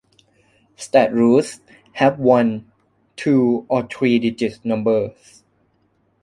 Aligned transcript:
State 0.77 1.11
routes 1.11 1.59
have 1.91 2.17
one, 2.17 2.71
two 3.15 3.67
or 3.69 3.85
three-digit 3.85 4.65
numbers. 4.65 5.43